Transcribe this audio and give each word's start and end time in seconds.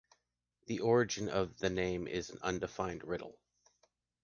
The 0.65 0.79
origin 0.79 1.29
of 1.29 1.59
the 1.59 1.69
name 1.69 2.07
is 2.07 2.31
an 2.31 2.39
undefined 2.41 3.03
riddle. 3.03 3.37